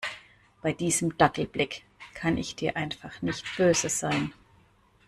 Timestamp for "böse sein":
3.55-4.33